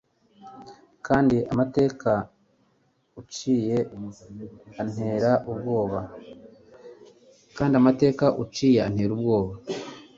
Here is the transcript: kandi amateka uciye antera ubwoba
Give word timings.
kandi 1.07 1.37
amateka 1.51 2.11
uciye 3.21 3.77
antera 4.81 5.31
ubwoba 5.51 5.99